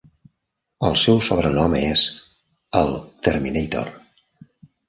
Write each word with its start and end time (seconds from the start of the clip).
El 0.89 0.97
seu 1.01 1.19
sobrenom 1.25 1.77
és 1.81 2.05
"el 2.81 2.91
Terminator". 3.29 3.93